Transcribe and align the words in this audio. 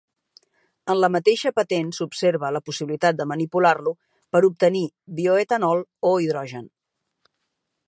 En 0.93 0.97
la 1.01 1.09
mateixa 1.15 1.51
patent 1.57 1.91
s'observa 1.97 2.49
la 2.55 2.61
possibilitat 2.69 3.19
de 3.21 3.27
manipular-lo 3.33 3.95
per 4.37 4.43
obtenir 4.49 4.83
bioetanol 5.21 5.85
o 6.13 6.15
hidrogen. 6.25 6.69